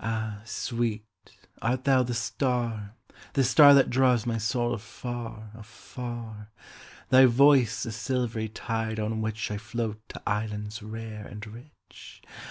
[0.00, 1.04] Ah, sweet,
[1.60, 2.94] art thou the star,
[3.34, 6.48] the starThat draws my soul afar, afar?
[7.10, 12.22] Thy voice the silvery tide on whichI float to islands rare and rich?